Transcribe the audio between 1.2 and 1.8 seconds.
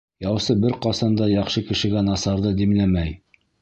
да яҡшы